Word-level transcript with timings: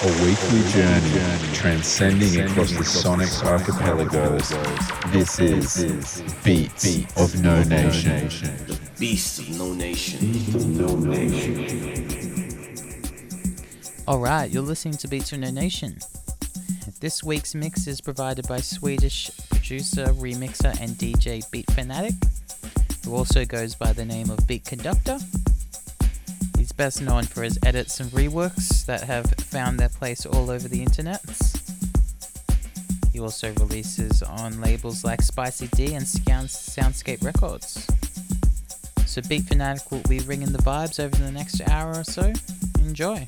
A 0.00 0.06
weekly 0.22 0.62
journey 0.70 1.54
transcending 1.54 2.42
across 2.42 2.70
the 2.70 2.84
sonic 2.84 3.28
archipelagos. 3.42 4.50
This 5.10 5.40
is 5.40 6.22
Beats 6.44 7.16
of 7.16 7.42
No 7.42 7.64
Nation. 7.64 8.28
Beast 8.96 9.40
of 9.40 9.58
No 9.58 9.74
Nation. 9.74 10.36
Alright, 14.06 14.52
you're 14.52 14.62
listening 14.62 14.96
to 14.98 15.08
Beats 15.08 15.32
of 15.32 15.40
No 15.40 15.50
Nation. 15.50 15.98
This 17.00 17.24
week's 17.24 17.56
mix 17.56 17.88
is 17.88 18.00
provided 18.00 18.46
by 18.46 18.60
Swedish 18.60 19.32
producer, 19.50 20.06
remixer, 20.12 20.80
and 20.80 20.90
DJ 20.90 21.42
Beat 21.50 21.68
Fanatic, 21.72 22.14
who 23.04 23.16
also 23.16 23.44
goes 23.44 23.74
by 23.74 23.92
the 23.92 24.04
name 24.04 24.30
of 24.30 24.46
Beat 24.46 24.64
Conductor. 24.64 25.18
Best 26.78 27.02
known 27.02 27.24
for 27.24 27.42
his 27.42 27.58
edits 27.66 27.98
and 27.98 28.08
reworks 28.12 28.86
that 28.86 29.02
have 29.02 29.26
found 29.32 29.80
their 29.80 29.88
place 29.88 30.24
all 30.24 30.48
over 30.48 30.68
the 30.68 30.80
internet. 30.80 31.20
He 33.12 33.18
also 33.18 33.52
releases 33.54 34.22
on 34.22 34.60
labels 34.60 35.02
like 35.02 35.20
Spicy 35.20 35.66
D 35.74 35.94
and 35.94 36.06
Sound- 36.06 36.46
Soundscape 36.48 37.24
Records. 37.24 37.84
So 39.06 39.20
Beat 39.28 39.42
Fanatic 39.42 39.90
will 39.90 40.04
be 40.08 40.20
ringing 40.20 40.52
the 40.52 40.62
vibes 40.62 41.00
over 41.00 41.16
the 41.16 41.32
next 41.32 41.60
hour 41.68 41.98
or 41.98 42.04
so. 42.04 42.32
Enjoy. 42.78 43.26